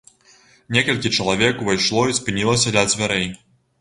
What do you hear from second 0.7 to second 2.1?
Некалькі чалавек увайшло